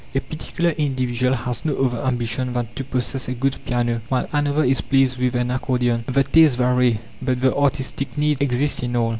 A 0.15 0.19
particular 0.19 0.71
individual 0.71 1.35
has 1.35 1.63
no 1.63 1.75
other 1.77 1.99
ambition 2.03 2.53
than 2.53 2.69
to 2.73 2.83
possess 2.83 3.27
a 3.27 3.33
good 3.33 3.57
piano, 3.67 4.01
while 4.09 4.27
another 4.33 4.63
is 4.63 4.81
pleased 4.81 5.17
with 5.19 5.35
an 5.35 5.51
accordion. 5.51 6.05
The 6.07 6.23
tastes 6.23 6.55
vary, 6.55 6.99
but 7.21 7.39
the 7.39 7.55
artistic 7.55 8.17
needs 8.17 8.41
exist 8.41 8.81
in 8.81 8.95
all. 8.95 9.09